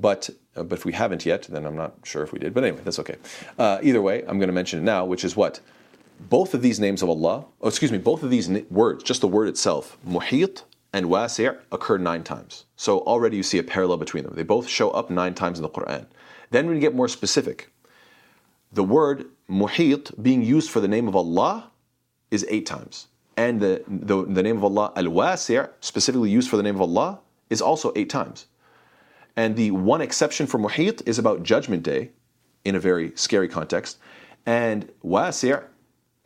But 0.00 0.30
uh, 0.56 0.62
but 0.62 0.78
if 0.78 0.84
we 0.84 0.92
haven't 0.92 1.26
yet, 1.26 1.42
then 1.42 1.66
I'm 1.66 1.76
not 1.76 1.94
sure 2.04 2.22
if 2.22 2.32
we 2.32 2.38
did. 2.38 2.54
But 2.54 2.64
anyway, 2.64 2.82
that's 2.84 2.98
okay. 2.98 3.16
Uh, 3.58 3.78
either 3.82 4.02
way, 4.02 4.22
I'm 4.22 4.38
going 4.38 4.48
to 4.48 4.52
mention 4.52 4.78
it 4.80 4.82
now, 4.82 5.04
which 5.04 5.24
is 5.24 5.36
what 5.36 5.60
both 6.28 6.54
of 6.54 6.62
these 6.62 6.78
names 6.80 7.02
of 7.02 7.08
Allah, 7.08 7.46
oh, 7.60 7.68
excuse 7.68 7.92
me, 7.92 7.98
both 7.98 8.22
of 8.22 8.30
these 8.30 8.48
words, 8.70 9.02
just 9.02 9.20
the 9.20 9.28
word 9.28 9.48
itself, 9.48 9.96
muhit 10.06 10.62
and 10.92 11.06
wasi' 11.06 11.56
occur 11.70 11.98
nine 11.98 12.22
times. 12.22 12.64
So 12.76 13.00
already 13.00 13.36
you 13.36 13.42
see 13.42 13.58
a 13.58 13.62
parallel 13.62 13.98
between 13.98 14.24
them. 14.24 14.34
They 14.34 14.42
both 14.42 14.68
show 14.68 14.90
up 14.90 15.08
nine 15.08 15.34
times 15.34 15.58
in 15.58 15.62
the 15.62 15.68
Quran. 15.68 16.06
Then 16.50 16.68
you 16.68 16.80
get 16.80 16.94
more 16.94 17.08
specific, 17.08 17.70
the 18.72 18.84
word 18.84 19.26
muhit 19.48 20.20
being 20.22 20.42
used 20.42 20.70
for 20.70 20.80
the 20.80 20.88
name 20.88 21.08
of 21.08 21.16
Allah 21.16 21.70
is 22.30 22.44
eight 22.48 22.66
times. 22.66 23.06
And 23.36 23.60
the, 23.60 23.82
the, 23.86 24.24
the 24.24 24.42
name 24.42 24.56
of 24.56 24.64
Allah, 24.64 24.92
al 24.96 25.04
wasi', 25.04 25.68
specifically 25.80 26.30
used 26.30 26.50
for 26.50 26.56
the 26.56 26.62
name 26.62 26.74
of 26.74 26.82
Allah, 26.82 27.20
is 27.48 27.62
also 27.62 27.92
eight 27.96 28.10
times. 28.10 28.46
And 29.40 29.56
the 29.56 29.70
one 29.70 30.02
exception 30.02 30.46
for 30.46 30.58
muhit 30.58 31.00
is 31.08 31.18
about 31.18 31.42
Judgment 31.42 31.82
Day 31.82 32.10
in 32.62 32.74
a 32.74 32.78
very 32.78 33.12
scary 33.14 33.48
context. 33.48 33.96
And 34.44 34.92
wasi' 35.02 35.64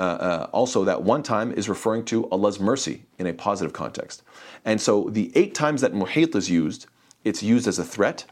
uh, 0.00 0.02
uh, 0.02 0.50
also 0.52 0.82
that 0.82 1.04
one 1.04 1.22
time 1.22 1.52
is 1.52 1.68
referring 1.68 2.04
to 2.06 2.28
Allah's 2.30 2.58
mercy 2.58 3.04
in 3.20 3.28
a 3.28 3.32
positive 3.32 3.72
context. 3.72 4.24
And 4.64 4.80
so 4.80 5.10
the 5.10 5.30
eight 5.36 5.54
times 5.54 5.80
that 5.82 5.92
muhit 5.92 6.34
is 6.34 6.50
used, 6.50 6.86
it's 7.22 7.40
used 7.40 7.68
as 7.68 7.78
a 7.78 7.84
threat. 7.84 8.24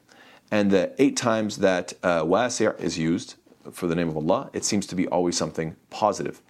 And 0.50 0.72
the 0.72 0.92
eight 0.98 1.16
times 1.16 1.58
that 1.58 1.92
uh, 2.02 2.24
is 2.80 2.98
used 2.98 3.36
for 3.70 3.86
the 3.86 3.94
name 3.94 4.08
of 4.08 4.16
Allah, 4.16 4.50
it 4.52 4.64
seems 4.64 4.86
to 4.86 4.94
be 4.94 5.06
always 5.08 5.36
something 5.36 5.76
positive. 5.90 6.42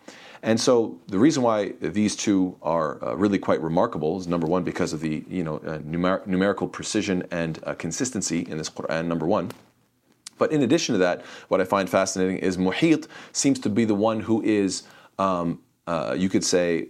And 0.42 0.60
so 0.60 0.98
the 1.06 1.18
reason 1.18 1.42
why 1.42 1.72
these 1.80 2.16
two 2.16 2.56
are 2.62 3.02
uh, 3.04 3.14
really 3.14 3.38
quite 3.38 3.60
remarkable 3.62 4.18
is 4.18 4.26
number 4.26 4.46
one 4.46 4.64
because 4.64 4.92
of 4.92 5.00
the 5.00 5.24
you 5.28 5.44
know 5.44 5.56
uh, 5.58 5.78
numer- 5.78 6.26
numerical 6.26 6.66
precision 6.66 7.22
and 7.30 7.60
uh, 7.64 7.74
consistency 7.74 8.40
in 8.48 8.58
this 8.58 8.68
Quran. 8.68 9.06
Number 9.06 9.26
one. 9.26 9.50
But 10.38 10.50
in 10.50 10.62
addition 10.62 10.94
to 10.94 10.98
that, 10.98 11.22
what 11.48 11.60
I 11.60 11.64
find 11.64 11.88
fascinating 11.88 12.38
is 12.38 12.56
Muhit 12.56 13.06
seems 13.32 13.60
to 13.60 13.70
be 13.70 13.84
the 13.84 13.94
one 13.94 14.18
who 14.18 14.42
is, 14.42 14.82
um, 15.18 15.60
uh, 15.86 16.16
you 16.18 16.28
could 16.28 16.42
say, 16.42 16.88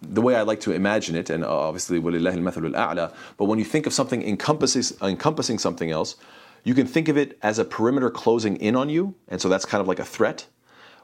the 0.00 0.20
way 0.20 0.36
I 0.36 0.42
like 0.42 0.60
to 0.60 0.72
imagine 0.72 1.16
it, 1.16 1.30
and 1.30 1.44
obviously, 1.44 1.98
but 1.98 3.44
when 3.46 3.58
you 3.58 3.64
think 3.64 3.86
of 3.86 3.92
something 3.92 4.22
encompasses 4.22 4.96
encompassing 5.02 5.58
something 5.58 5.90
else, 5.90 6.16
you 6.64 6.74
can 6.74 6.86
think 6.86 7.08
of 7.08 7.16
it 7.16 7.38
as 7.42 7.58
a 7.58 7.64
perimeter 7.64 8.10
closing 8.10 8.56
in 8.56 8.74
on 8.74 8.88
you, 8.88 9.14
and 9.28 9.40
so 9.40 9.48
that's 9.48 9.64
kind 9.64 9.80
of 9.80 9.86
like 9.86 9.98
a 9.98 10.04
threat. 10.04 10.46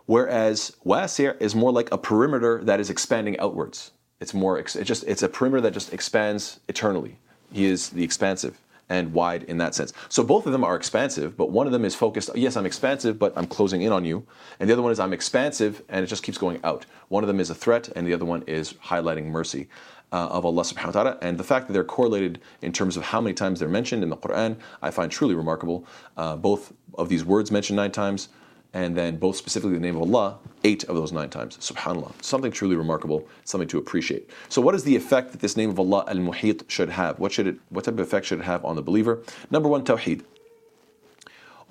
Whereas 0.07 0.75
wasi' 0.85 1.41
is 1.41 1.55
more 1.55 1.71
like 1.71 1.93
a 1.93 1.99
perimeter 1.99 2.65
that 2.65 2.81
is 2.81 2.91
expanding 2.91 3.39
outwards. 3.39 3.93
It's 4.19 4.35
more, 4.35 4.59
it's 4.59 4.75
just, 4.75 5.05
it's 5.05 5.23
a 5.23 5.29
perimeter 5.29 5.61
that 5.63 5.73
just 5.73 5.93
expands 5.93 6.61
eternally. 6.67 7.19
He 7.53 7.67
is 7.67 7.91
the 7.91 8.03
expansive 8.03 8.59
and 8.91 9.15
wide 9.15 9.45
in 9.45 9.57
that 9.59 9.75
sense. 9.75 9.95
So 10.09 10.23
both 10.23 10.45
of 10.45 10.53
them 10.53 10.65
are 10.65 10.77
expansive, 10.77 11.37
but 11.37 11.51
one 11.51 11.67
of 11.67 11.73
them 11.73 11.85
is 11.85 11.95
focused, 11.95 12.29
yes, 12.35 12.57
I'm 12.57 12.67
expansive, 12.67 13.19
but 13.19 13.33
I'm 13.37 13.47
closing 13.47 13.83
in 13.83 13.93
on 13.93 14.05
you. 14.05 14.27
And 14.59 14.69
the 14.69 14.75
other 14.75 14.83
one 14.83 14.93
is 14.93 15.01
I'm 15.01 15.15
expansive 15.15 15.83
and 15.89 16.05
it 16.05 16.09
just 16.09 16.25
keeps 16.25 16.37
going 16.37 16.61
out. 16.65 16.85
One 17.09 17.25
of 17.25 17.29
them 17.29 17.41
is 17.41 17.49
a 17.49 17.55
threat 17.55 17.89
and 17.95 18.07
the 18.07 18.13
other 18.13 18.25
one 18.27 18.43
is 18.43 18.75
highlighting 18.75 19.27
mercy. 19.27 19.69
Uh, 20.13 20.27
of 20.27 20.45
Allah 20.45 20.65
subhanahu 20.65 20.87
wa 20.87 20.91
ta'ala. 20.91 21.19
And 21.23 21.39
the 21.39 21.45
fact 21.45 21.69
that 21.69 21.73
they're 21.73 21.85
correlated 21.85 22.41
in 22.63 22.73
terms 22.73 22.97
of 22.97 23.05
how 23.05 23.21
many 23.21 23.33
times 23.33 23.61
they're 23.61 23.69
mentioned 23.69 24.03
in 24.03 24.11
the 24.11 24.17
Quran, 24.17 24.57
I 24.83 24.91
find 24.91 25.09
truly 25.09 25.37
remarkable. 25.37 25.87
Uh, 26.17 26.35
both 26.35 26.73
of 26.95 27.09
these 27.09 27.25
words 27.25 27.53
mentioned 27.53 27.77
nine 27.77 27.93
times, 27.93 28.29
and 28.73 28.97
then 28.97 29.17
both 29.17 29.37
specifically 29.37 29.75
the 29.75 29.81
name 29.81 29.97
of 29.97 30.03
Allah, 30.03 30.39
eight 30.65 30.85
of 30.85 30.97
those 30.97 31.13
nine 31.13 31.31
times. 31.31 31.57
Subhanallah. 31.59 32.13
Something 32.23 32.53
truly 32.53 32.77
remarkable, 32.77 33.27
something 33.45 33.69
to 33.69 33.79
appreciate. 33.79 34.31
So, 34.49 34.61
what 34.61 34.75
is 34.75 34.85
the 34.85 34.95
effect 34.97 35.33
that 35.33 35.41
this 35.41 35.57
name 35.57 35.71
of 35.71 35.79
Allah, 35.79 36.05
Al 36.09 36.17
Muhit, 36.17 36.69
should 36.69 36.91
have? 36.91 37.19
What, 37.19 37.33
should 37.33 37.47
it, 37.47 37.57
what 37.71 37.85
type 37.85 37.95
of 37.95 38.01
effect 38.01 38.27
should 38.27 38.41
it 38.41 38.45
have 38.45 38.65
on 38.65 38.77
the 38.77 38.83
believer? 38.83 39.23
Number 39.51 39.69
one, 39.69 39.85
Tawheed. 39.85 40.23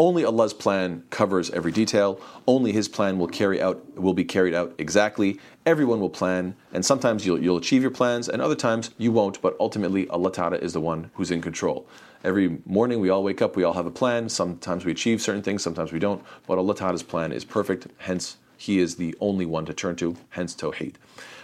Only 0.01 0.23
Allah's 0.23 0.53
plan 0.53 1.03
covers 1.09 1.49
every 1.49 1.73
detail. 1.73 2.21
Only 2.47 2.71
His 2.71 2.87
plan 2.87 3.19
will 3.19 3.27
carry 3.27 3.61
out 3.61 3.83
will 3.99 4.13
be 4.13 4.23
carried 4.23 4.53
out 4.53 4.73
exactly. 4.77 5.37
Everyone 5.65 5.99
will 5.99 6.09
plan, 6.09 6.55
and 6.71 6.85
sometimes 6.85 7.25
you'll, 7.25 7.41
you'll 7.43 7.57
achieve 7.57 7.81
your 7.81 7.91
plans, 7.91 8.29
and 8.29 8.41
other 8.41 8.55
times 8.55 8.91
you 8.97 9.11
won't. 9.11 9.41
But 9.41 9.57
ultimately, 9.59 10.07
Allah 10.07 10.31
Taala 10.31 10.61
is 10.63 10.71
the 10.71 10.79
one 10.79 11.11
who's 11.15 11.31
in 11.31 11.41
control. 11.41 11.85
Every 12.23 12.59
morning 12.65 13.01
we 13.01 13.09
all 13.09 13.25
wake 13.25 13.41
up, 13.41 13.57
we 13.57 13.63
all 13.65 13.73
have 13.73 13.85
a 13.85 13.91
plan. 13.91 14.29
Sometimes 14.29 14.85
we 14.85 14.91
achieve 14.93 15.21
certain 15.21 15.43
things, 15.43 15.63
sometimes 15.63 15.91
we 15.91 15.99
don't. 15.99 16.23
But 16.47 16.57
Allah 16.57 16.75
Ta'ala's 16.75 17.03
plan 17.03 17.33
is 17.33 17.43
perfect, 17.43 17.87
hence 17.97 18.37
He 18.57 18.79
is 18.79 18.95
the 18.95 19.13
only 19.19 19.45
one 19.45 19.65
to 19.65 19.73
turn 19.73 19.97
to, 19.97 20.15
hence 20.29 20.55
Tawheed. 20.55 20.95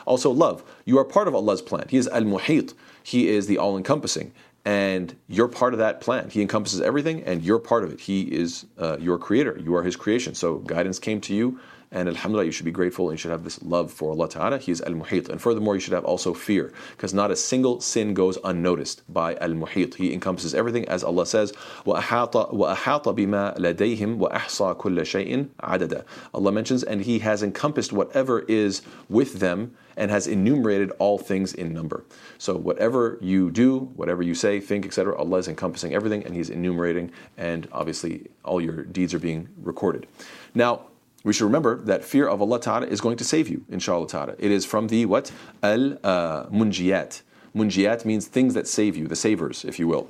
Also, 0.05 0.31
love. 0.31 0.63
You 0.85 0.97
are 0.97 1.03
part 1.03 1.27
of 1.27 1.35
Allah's 1.35 1.61
plan. 1.61 1.87
He 1.89 1.97
is 1.97 2.07
Al 2.07 2.21
Muhit, 2.21 2.73
He 3.03 3.27
is 3.27 3.47
the 3.47 3.57
all 3.57 3.75
encompassing 3.75 4.31
and 4.65 5.15
you're 5.27 5.47
part 5.47 5.73
of 5.73 5.79
that 5.79 6.01
plan. 6.01 6.29
He 6.29 6.41
encompasses 6.41 6.81
everything, 6.81 7.23
and 7.23 7.43
you're 7.43 7.59
part 7.59 7.83
of 7.83 7.93
it. 7.93 8.01
He 8.01 8.23
is 8.23 8.65
uh, 8.77 8.97
your 8.99 9.17
creator. 9.19 9.57
You 9.61 9.75
are 9.75 9.83
His 9.83 9.95
creation. 9.95 10.33
So 10.33 10.57
guidance 10.57 10.99
came 10.99 11.21
to 11.21 11.35
you, 11.35 11.59
and 11.94 12.08
Alhamdulillah, 12.08 12.46
you 12.46 12.52
should 12.52 12.64
be 12.64 12.70
grateful, 12.70 13.10
and 13.10 13.18
you 13.18 13.20
should 13.20 13.32
have 13.32 13.42
this 13.42 13.60
love 13.62 13.92
for 13.92 14.12
Allah 14.12 14.28
Taala. 14.28 14.60
He 14.60 14.70
is 14.70 14.80
Al 14.82 14.92
Muhit, 14.92 15.28
and 15.28 15.42
furthermore, 15.42 15.74
you 15.74 15.80
should 15.80 15.92
have 15.92 16.04
also 16.04 16.32
fear, 16.32 16.72
because 16.92 17.12
not 17.12 17.32
a 17.32 17.36
single 17.36 17.80
sin 17.80 18.14
goes 18.14 18.38
unnoticed 18.44 19.02
by 19.12 19.34
Al 19.36 19.50
Muhit. 19.50 19.94
He 19.94 20.12
encompasses 20.12 20.54
everything, 20.54 20.84
as 20.88 21.02
Allah 21.02 21.26
says, 21.26 21.52
وَأَحَاطَ 21.84 22.32
بِمَا 22.54 23.58
لَدَيْهِمْ 23.58 24.18
وَأَحْصَى 24.18 24.76
كُلَّ 24.76 25.00
شَيْءٍ 25.00 25.48
عَدَدًا. 25.62 26.04
Allah 26.32 26.52
mentions, 26.52 26.84
and 26.84 27.02
He 27.02 27.18
has 27.18 27.42
encompassed 27.42 27.92
whatever 27.92 28.40
is 28.40 28.82
with 29.08 29.40
them 29.40 29.74
and 29.96 30.12
has 30.12 30.28
enumerated 30.28 30.92
all 31.00 31.18
things 31.18 31.52
in 31.52 31.72
number. 31.72 32.04
So 32.38 32.56
whatever 32.56 33.18
you 33.20 33.50
do, 33.50 33.90
whatever 33.96 34.22
you 34.22 34.34
say, 34.34 34.60
think, 34.60 34.86
etc., 34.86 35.16
Allah 35.18 35.38
is 35.38 35.48
encompassing 35.48 35.92
everything 35.92 36.24
and 36.24 36.36
He's 36.36 36.50
enumerating, 36.50 37.10
and 37.36 37.66
obviously 37.72 38.28
all 38.44 38.60
your 38.60 38.84
deeds 38.84 39.12
are 39.12 39.18
being 39.18 39.48
recorded. 39.60 40.06
Now, 40.54 40.82
we 41.24 41.32
should 41.32 41.44
remember 41.44 41.76
that 41.82 42.04
fear 42.04 42.26
of 42.28 42.40
Allah 42.40 42.60
Ta'ala 42.60 42.86
is 42.86 43.00
going 43.00 43.16
to 43.18 43.24
save 43.24 43.48
you, 43.48 43.64
inshallah 43.68 44.08
Ta'ala. 44.08 44.34
It 44.38 44.50
is 44.50 44.64
from 44.64 44.88
the 44.88 45.04
what? 45.06 45.30
Al 45.62 45.98
uh, 46.02 46.46
munjiyat. 46.46 47.22
Munjiyat 47.54 48.04
means 48.04 48.26
things 48.26 48.54
that 48.54 48.66
save 48.66 48.96
you, 48.96 49.06
the 49.06 49.16
savers, 49.16 49.64
if 49.64 49.78
you 49.78 49.86
will. 49.86 50.08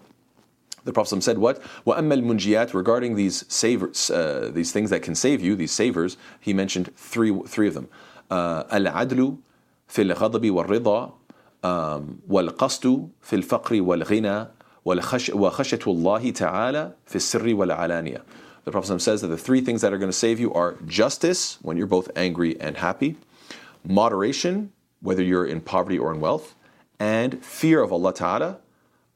The 0.84 0.92
Prophet 0.92 1.22
said, 1.22 1.38
"What? 1.38 1.60
وَأَمَّا 1.86 2.22
الْمُنْجِيَاتِ 2.22 2.72
Regarding 2.74 3.14
these 3.16 3.44
savers, 3.52 4.10
uh, 4.10 4.50
these 4.52 4.72
things 4.72 4.90
that 4.90 5.02
can 5.02 5.14
save 5.14 5.40
you, 5.40 5.56
these 5.56 5.72
savers, 5.72 6.16
he 6.40 6.52
mentioned 6.54 6.94
three, 6.96 7.38
three 7.46 7.68
of 7.68 7.74
them: 7.74 7.88
uh, 8.30 8.64
al-adlu 8.70 9.38
في 9.88 10.02
الغضب 10.02 10.50
والرضا 10.50 11.12
والقصد 12.28 13.08
في 13.22 13.36
الفقر 13.36 13.82
والغنى 13.82 14.46
وخشية 15.34 15.78
الله 15.86 16.30
تعالى 16.30 16.92
في 17.06 17.16
السر 17.16 17.54
والعلانية. 17.54 18.22
the 18.65 18.71
Prophet 18.71 18.99
says 18.99 19.21
that 19.21 19.27
the 19.27 19.37
three 19.37 19.61
things 19.61 19.81
that 19.81 19.93
are 19.93 19.99
going 19.99 20.09
to 20.09 20.17
save 20.17 20.39
you 20.39 20.51
are 20.53 20.75
justice, 20.87 21.59
when 21.61 21.77
you're 21.77 21.85
both 21.85 22.09
angry 22.15 22.59
and 22.59 22.75
happy, 22.75 23.15
moderation, 23.83 24.71
whether 25.01 25.21
you're 25.21 25.45
in 25.45 25.61
poverty 25.61 25.99
or 25.99 26.11
in 26.11 26.19
wealth, 26.19 26.55
and 26.99 27.45
fear 27.45 27.83
of 27.83 27.93
Allah 27.93 28.11
Ta'ala, 28.11 28.57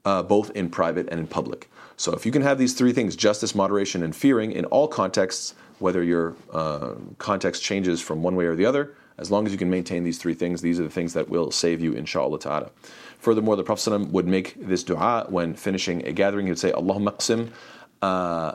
uh, 0.05 0.21
both 0.21 0.51
in 0.51 0.69
private 0.69 1.09
and 1.09 1.19
in 1.19 1.25
public. 1.25 1.67
So 1.97 2.13
if 2.13 2.27
you 2.27 2.31
can 2.31 2.43
have 2.43 2.59
these 2.59 2.75
three 2.75 2.93
things, 2.93 3.15
justice, 3.15 3.55
moderation, 3.55 4.03
and 4.03 4.15
fearing, 4.15 4.51
in 4.51 4.65
all 4.65 4.87
contexts, 4.87 5.55
whether 5.79 6.03
your 6.03 6.35
uh, 6.53 6.93
context 7.17 7.63
changes 7.63 7.99
from 7.99 8.21
one 8.21 8.35
way 8.35 8.45
or 8.45 8.55
the 8.55 8.65
other, 8.65 8.93
as 9.17 9.31
long 9.31 9.47
as 9.47 9.51
you 9.51 9.57
can 9.57 9.69
maintain 9.69 10.03
these 10.03 10.19
three 10.19 10.35
things, 10.35 10.61
these 10.61 10.79
are 10.79 10.83
the 10.83 10.89
things 10.89 11.13
that 11.13 11.27
will 11.27 11.49
save 11.49 11.81
you, 11.81 11.93
inshallah 11.93 12.39
ta'ala. 12.39 12.69
Furthermore, 13.17 13.55
the 13.55 13.63
Prophet 13.63 13.99
would 14.11 14.27
make 14.27 14.55
this 14.65 14.83
dua 14.83 15.25
when 15.27 15.55
finishing 15.55 16.05
a 16.05 16.11
gathering. 16.11 16.45
He 16.45 16.51
would 16.51 16.59
say, 16.59 16.71
Allahumma 16.71 17.15
qsim 17.15 17.49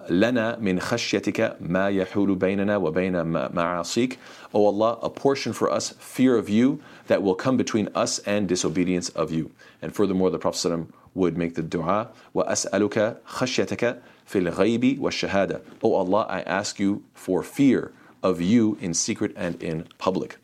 لنا 0.10 0.60
من 0.60 0.80
خشيتك 0.80 1.58
ما 1.62 1.90
يحول 1.90 2.36
بيننا 2.36 2.78
وبين 2.78 3.24
معاصيك 3.54 4.18
O 4.54 4.66
Allah, 4.66 4.98
a 5.04 5.10
portion 5.10 5.54
for 5.54 5.70
us, 5.70 5.94
fear 6.00 6.36
of 6.36 6.50
you, 6.50 6.80
that 7.08 7.22
will 7.22 7.36
come 7.36 7.56
between 7.56 7.88
us 7.94 8.20
and 8.20 8.48
disobedience 8.48 9.10
of 9.10 9.32
you. 9.32 9.52
And 9.82 9.94
furthermore, 9.94 10.32
the 10.32 10.40
Prophet 10.40 10.70
ﷺ 10.70 10.88
would 11.14 11.38
make 11.38 11.56
the 11.56 11.62
dua, 11.62 12.10
وَأَسْأَلُكَ 12.36 13.18
خَشْيَتَكَ 13.28 14.02
فِي 14.28 14.52
الْغَيْبِ 14.52 15.00
وَالشَّهَادَةِ 15.00 15.62
O 15.84 15.96
Allah, 15.96 16.26
I 16.30 16.42
ask 16.42 16.80
you 16.80 17.04
for 17.14 17.44
fear 17.44 17.92
of 18.24 18.42
you 18.42 18.78
in 18.82 18.94
secret 18.94 19.34
and 19.36 19.62
in 19.62 19.88
public. 19.98 20.38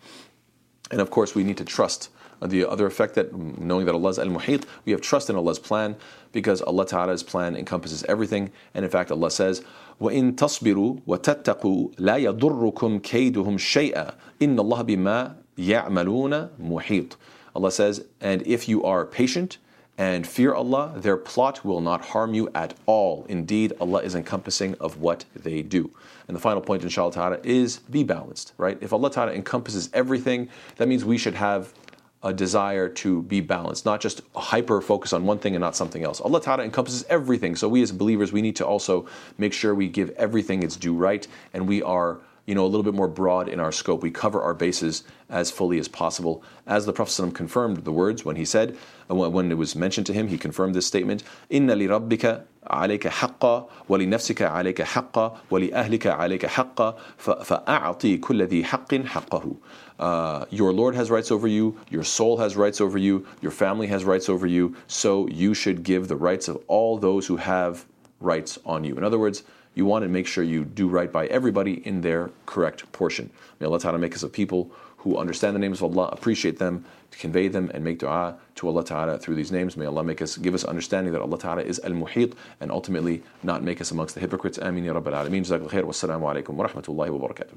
And 0.91 1.01
of 1.01 1.09
course, 1.09 1.33
we 1.33 1.43
need 1.43 1.57
to 1.57 1.65
trust. 1.65 2.09
The 2.41 2.69
other 2.69 2.85
effect 2.85 3.15
that 3.15 3.33
knowing 3.33 3.85
that 3.85 3.95
Allah 3.95 4.09
is 4.09 4.19
Al 4.19 4.27
Muhit, 4.27 4.65
we 4.85 4.91
have 4.91 5.01
trust 5.01 5.29
in 5.29 5.35
Allah's 5.35 5.59
plan 5.59 5.95
because 6.31 6.61
Allah 6.61 6.85
Ta'ala's 6.85 7.23
plan 7.23 7.55
encompasses 7.55 8.03
everything. 8.03 8.51
And 8.73 8.83
in 8.83 8.91
fact, 8.91 9.11
Allah 9.11 9.31
says, 9.31 9.63
وَإِن 10.01 10.35
تَصْبِرُوا 10.35 11.03
وَتَتَّقُوا 11.03 11.95
لَا 11.95 12.19
يَضُرُّكُمْ 12.19 13.01
كَيْدُهُمْ 13.01 13.57
شَيْئًا 13.57 14.15
إِنَّ 14.41 14.57
اللَّهَ 14.57 14.83
بِمَا 14.83 15.35
يَعْمَلُونَ 15.57 16.49
مُحِيطٌ 16.61 17.15
Allah 17.55 17.71
says, 17.71 18.05
and 18.19 18.45
if 18.45 18.67
you 18.67 18.83
are 18.83 19.05
patient 19.05 19.57
and 19.97 20.27
fear 20.27 20.53
Allah, 20.53 20.93
their 20.97 21.15
plot 21.15 21.63
will 21.63 21.79
not 21.79 22.03
harm 22.07 22.33
you 22.33 22.49
at 22.53 22.73
all. 22.85 23.25
Indeed, 23.29 23.71
Allah 23.79 23.99
is 23.99 24.13
encompassing 24.13 24.75
of 24.75 24.99
what 24.99 25.23
they 25.33 25.61
do. 25.61 25.89
And 26.27 26.35
the 26.35 26.41
final 26.41 26.59
point, 26.59 26.83
inshallah 26.83 27.13
ta'ala, 27.13 27.39
is 27.43 27.79
be 27.79 28.03
balanced, 28.03 28.51
right? 28.57 28.77
If 28.81 28.91
Allah 28.91 29.09
ta'ala 29.09 29.31
encompasses 29.31 29.89
everything, 29.93 30.49
that 30.75 30.89
means 30.89 31.05
we 31.05 31.17
should 31.17 31.35
have 31.35 31.73
a 32.22 32.32
desire 32.32 32.88
to 32.88 33.22
be 33.22 33.40
balanced, 33.40 33.86
not 33.86 34.00
just 34.00 34.20
hyper 34.36 34.80
focus 34.80 35.12
on 35.12 35.24
one 35.24 35.38
thing 35.38 35.54
and 35.54 35.62
not 35.62 35.74
something 35.74 36.04
else. 36.04 36.20
Allah 36.20 36.42
Ta'ala 36.42 36.64
encompasses 36.64 37.04
everything. 37.08 37.56
So 37.56 37.68
we 37.68 37.82
as 37.82 37.92
believers, 37.92 38.30
we 38.32 38.42
need 38.42 38.56
to 38.56 38.66
also 38.66 39.06
make 39.38 39.52
sure 39.54 39.74
we 39.74 39.88
give 39.88 40.10
everything 40.10 40.62
its 40.62 40.76
due 40.76 40.94
right 40.94 41.26
and 41.54 41.66
we 41.66 41.82
are 41.82 42.20
you 42.49 42.53
know, 42.53 42.63
a 42.63 42.67
little 42.67 42.83
bit 42.83 42.93
more 42.93 43.07
broad 43.07 43.49
in 43.49 43.59
our 43.59 43.71
scope. 43.71 44.03
We 44.03 44.11
cover 44.11 44.41
our 44.41 44.53
bases 44.53 45.03
as 45.29 45.49
fully 45.49 45.79
as 45.79 45.87
possible. 45.87 46.43
As 46.67 46.85
the 46.85 46.93
Prophet 46.93 47.11
ﷺ 47.11 47.33
confirmed 47.33 47.77
the 47.77 47.91
words 47.91 48.23
when 48.23 48.35
he 48.35 48.45
said, 48.45 48.77
uh, 49.09 49.15
when 49.15 49.51
it 49.51 49.57
was 49.57 49.75
mentioned 49.75 50.05
to 50.07 50.13
him, 50.13 50.27
he 50.27 50.37
confirmed 50.37 50.75
this 50.75 50.85
statement, 50.85 51.23
إِنَّ 51.49 51.67
لِرَبِّكَ 51.67 52.45
عليك 52.67 53.07
حقا 53.07 53.69
ولنفسك 53.89 54.41
عليك 54.41 54.81
حقا 54.81 55.37
ولأهلك 55.51 56.07
عليك 56.07 56.45
حقا 56.45 56.97
فأعطي 57.17 58.17
كل 58.17 58.43
ذي 58.43 58.63
حق 58.63 58.95
حقه 58.95 59.55
uh, 59.99 60.45
your 60.49 60.73
Lord 60.73 60.95
has 60.95 61.09
rights 61.09 61.31
over 61.31 61.47
you, 61.47 61.79
your 61.89 62.03
soul 62.03 62.37
has 62.37 62.57
rights 62.57 62.81
over 62.81 62.97
you, 62.97 63.25
your 63.41 63.51
family 63.51 63.87
has 63.87 64.03
rights 64.03 64.27
over 64.27 64.45
you, 64.45 64.75
so 64.87 65.27
you 65.27 65.53
should 65.53 65.83
give 65.83 66.07
the 66.07 66.15
rights 66.17 66.47
of 66.47 66.57
all 66.67 66.97
those 66.97 67.27
who 67.27 67.37
have 67.37 67.85
rights 68.19 68.59
on 68.65 68.83
you. 68.83 68.95
In 68.97 69.03
other 69.03 69.19
words, 69.19 69.43
you 69.74 69.86
want 69.86 70.02
to 70.02 70.08
make 70.08 70.26
sure 70.26 70.44
you 70.44 70.64
do 70.64 70.88
right 70.88 71.12
by 71.12 71.26
everybody 71.26 71.86
in 71.86 72.00
their 72.00 72.30
correct 72.46 72.90
portion. 72.92 73.30
May 73.60 73.66
Allah 73.66 73.80
Ta'ala 73.80 73.98
make 73.98 74.14
us 74.14 74.22
a 74.22 74.28
people 74.28 74.70
who 74.98 75.16
understand 75.16 75.54
the 75.54 75.60
names 75.60 75.80
of 75.80 75.96
Allah, 75.96 76.08
appreciate 76.12 76.58
them, 76.58 76.84
convey 77.12 77.48
them, 77.48 77.70
and 77.72 77.82
make 77.82 77.98
dua 77.98 78.36
to 78.56 78.68
Allah 78.68 78.84
Ta'ala 78.84 79.18
through 79.18 79.34
these 79.34 79.50
names. 79.50 79.76
May 79.76 79.86
Allah 79.86 80.04
make 80.04 80.20
us 80.20 80.36
give 80.36 80.54
us 80.54 80.64
understanding 80.64 81.12
that 81.14 81.22
Allah 81.22 81.38
Ta'ala 81.38 81.62
is 81.62 81.78
Al 81.80 81.92
Muhit 81.92 82.34
and 82.60 82.70
ultimately 82.70 83.22
not 83.42 83.62
make 83.62 83.80
us 83.80 83.90
amongst 83.90 84.14
the 84.14 84.20
hypocrites. 84.20 84.58
Ameen 84.58 84.84
ya 84.84 84.92
Rabbil 84.92 85.12
Alameen. 85.12 85.46
Jazakallah 85.46 85.70
khair. 85.70 85.84
Wassalamu 85.84 86.22
alaikum 86.34 86.50
wa 86.50 86.66
rahmatullahi 86.68 87.10
wa 87.10 87.28
barakatuh. 87.28 87.56